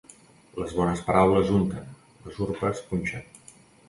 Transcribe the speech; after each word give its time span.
Les 0.59 0.71
bones 0.77 1.03
paraules 1.09 1.51
unten, 1.57 1.91
les 2.23 2.39
urpes 2.47 2.81
punxen. 2.95 3.29